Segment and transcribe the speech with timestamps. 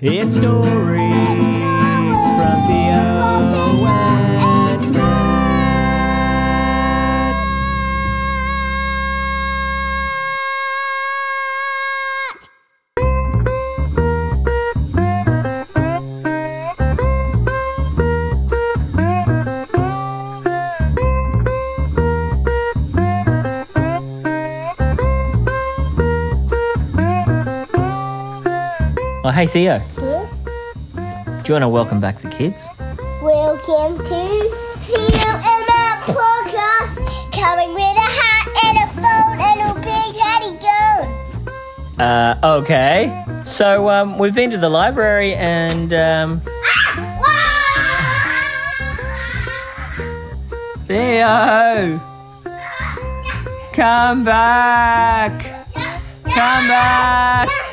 [0.00, 1.07] It's stories
[29.24, 32.68] Oh, hey Theo, do you want to welcome back the kids?
[33.20, 36.94] Welcome to Theo and Matt podcast,
[37.32, 42.00] coming with a hat and a phone and a big hatty gun.
[42.00, 43.24] Uh, okay.
[43.44, 46.40] So um, we've been to the library and um,
[50.86, 52.00] Theo,
[53.72, 55.42] come back,
[56.24, 57.67] come back.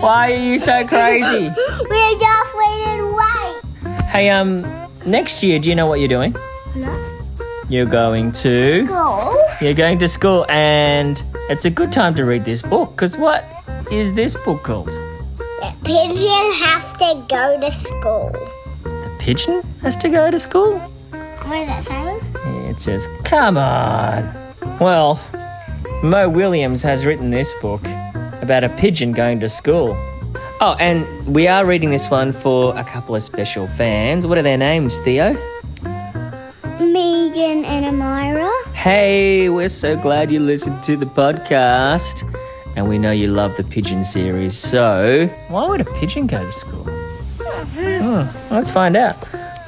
[0.00, 1.48] Why are you so crazy?
[1.48, 4.04] We're just waiting wait.
[4.04, 4.62] Hey, um,
[5.06, 6.36] next year, do you know what you're doing?
[6.74, 7.18] No.
[7.68, 8.86] You're going to.
[8.86, 9.36] Go.
[9.60, 12.94] You're going to school, and it's a good time to read this book.
[12.96, 13.44] Cause what
[13.90, 14.88] is this book called?
[14.88, 18.30] The pigeon has to go to school.
[18.84, 20.78] The pigeon has to go to school.
[20.78, 22.68] What does that say?
[22.68, 24.32] It says, "Come on."
[24.78, 25.18] Well,
[26.02, 27.82] Mo Willems has written this book
[28.46, 29.96] about a pigeon going to school.
[30.60, 34.24] Oh, and we are reading this one for a couple of special fans.
[34.24, 35.32] What are their names, Theo?
[36.78, 38.48] Megan and Amira.
[38.72, 42.22] Hey, we're so glad you listened to the podcast.
[42.76, 44.56] And we know you love the pigeon series.
[44.56, 46.84] So, why would a pigeon go to school?
[46.84, 49.16] Hmm, let's find out.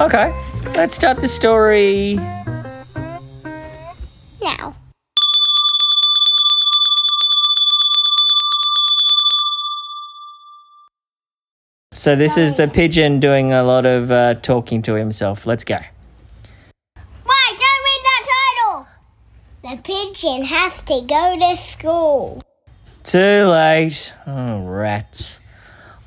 [0.00, 0.32] Okay,
[0.76, 2.14] let's start the story.
[4.40, 4.76] Now.
[11.98, 15.48] So, this is the pigeon doing a lot of uh, talking to himself.
[15.48, 15.74] Let's go.
[15.74, 15.84] Wait,
[16.94, 18.24] don't read that
[18.62, 18.86] title.
[19.62, 22.40] The pigeon has to go to school.
[23.02, 24.14] Too late.
[24.28, 25.40] Oh, rats.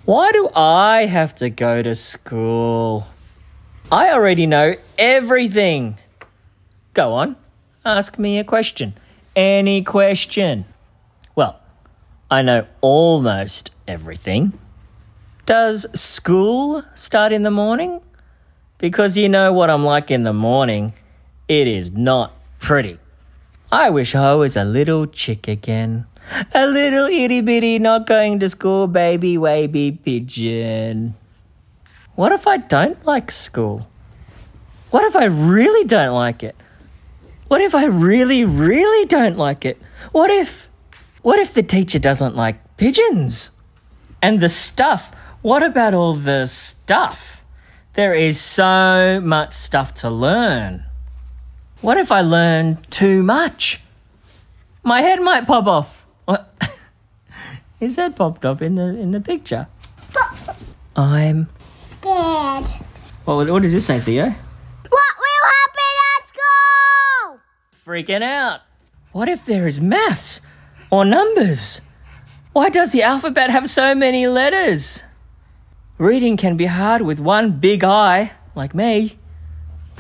[0.05, 3.05] Why do I have to go to school?
[3.91, 5.99] I already know everything.
[6.93, 7.35] Go on,
[7.83, 8.93] ask me a question.
[9.35, 10.63] Any question.
[11.35, 11.59] Well,
[12.31, 14.57] I know almost everything.
[15.46, 18.02] Does school start in the morning?
[18.78, 20.94] Because you know what I'm like in the morning.
[21.47, 23.00] It is not pretty.
[23.72, 26.06] I wish I was a little chick again.
[26.53, 31.16] A little itty bitty not going to school baby baby pigeon.
[32.16, 33.90] What if I don't like school?
[34.91, 36.56] What if I really don't like it?
[37.47, 39.81] What if I really, really don't like it?
[40.12, 40.69] What if,
[41.23, 43.52] what if the teacher doesn't like pigeons?
[44.22, 47.44] And the stuff, what about all the stuff?
[47.94, 50.84] There is so much stuff to learn.
[51.81, 53.81] What if I learn too much?
[54.84, 56.06] My head might pop off.
[56.25, 56.53] What?
[57.79, 59.68] His head popped off in the in the picture.
[60.96, 61.50] I'm.
[62.02, 62.66] Dad.
[63.25, 64.25] Well, what does this say, Theo?
[64.25, 67.40] What will happen at school?
[67.85, 68.62] Freaking out.
[69.12, 70.41] What if there is maths
[70.90, 71.81] or numbers?
[72.53, 75.03] Why does the alphabet have so many letters?
[76.01, 79.19] Reading can be hard with one big eye, like me.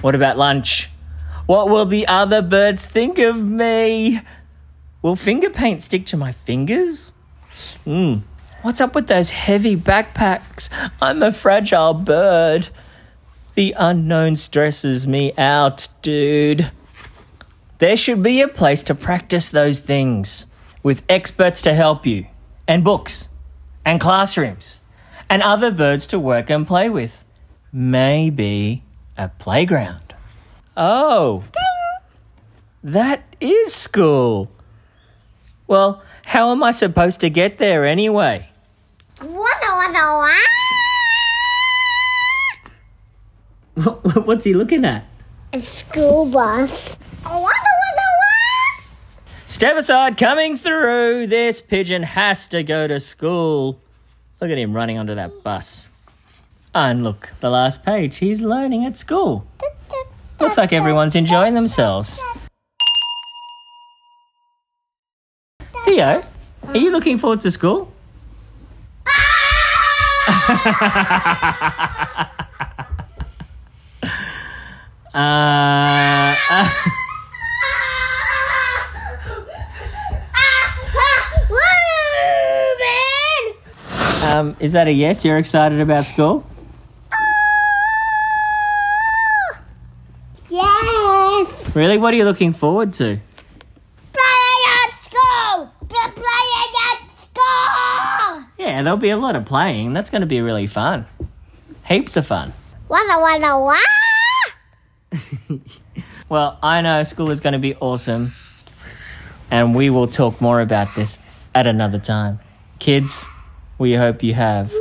[0.01, 0.89] What about lunch?
[1.45, 4.19] What will the other birds think of me?
[5.03, 7.13] Will finger paint stick to my fingers?
[7.83, 8.21] Hmm.
[8.63, 10.69] What's up with those heavy backpacks?
[10.99, 12.69] I'm a fragile bird.
[13.53, 16.71] The unknown stresses me out, dude.
[17.77, 20.47] There should be a place to practice those things
[20.81, 22.25] with experts to help you,
[22.67, 23.29] and books,
[23.85, 24.80] and classrooms,
[25.31, 27.23] and other birds to work and play with.
[27.71, 28.83] Maybe
[29.17, 30.13] a playground.
[30.75, 31.45] Oh,
[32.83, 34.51] that is school.
[35.67, 38.49] Well, how am I supposed to get there anyway?
[39.21, 39.67] What the
[43.73, 45.05] what What's he looking at?
[45.53, 46.89] A school bus.
[47.23, 47.55] What the what
[49.45, 51.27] Step aside, coming through.
[51.27, 53.79] This pigeon has to go to school.
[54.41, 55.91] Look at him running onto that bus.
[56.73, 58.17] And look, the last page.
[58.17, 59.45] He's learning at school.
[60.39, 62.23] Looks like everyone's enjoying themselves.
[65.83, 66.23] Theo,
[66.67, 67.93] are you looking forward to school?
[75.13, 76.69] uh, uh,
[84.31, 85.23] um, Is that a yes?
[85.25, 86.45] You're excited about school?
[90.49, 91.75] Yes.
[91.75, 91.97] Really?
[91.97, 93.19] What are you looking forward to?
[94.13, 95.69] Playing at school.
[95.87, 98.43] Pl- Playing at school.
[98.57, 99.93] Yeah, there'll be a lot of playing.
[99.93, 101.05] That's going to be really fun.
[101.87, 102.53] Heaps of fun.
[102.89, 103.75] Wada wada wah.
[106.29, 108.31] Well, I know school is going to be awesome.
[109.49, 111.19] And we will talk more about this
[111.53, 112.39] at another time.
[112.79, 113.27] Kids,
[113.81, 114.71] we hope you have.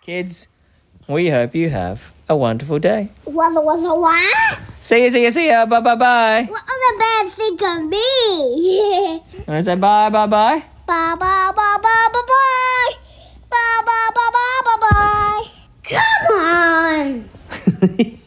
[0.00, 0.46] Kids,
[1.08, 3.08] we hope you have a wonderful day.
[3.24, 4.60] What, was a what?
[4.80, 5.66] See you, see you, see you.
[5.66, 6.46] Bye, bye, bye.
[6.48, 9.20] What other bad thing can be?
[9.48, 10.62] I say bye, bye, bye.
[10.86, 12.92] Bye, bye, bye, bye, bye, bye.
[13.50, 15.50] Bye, bye, bye, bye, bye, bye.
[15.90, 16.36] Come
[17.98, 18.18] on.